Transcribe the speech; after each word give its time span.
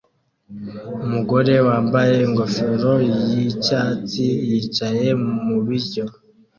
Umugore 1.05 1.53
wambaye 1.67 2.15
ingofero 2.27 2.93
yicyatsi 3.09 4.25
yicaye 4.49 5.07
mubiryo 5.45 6.05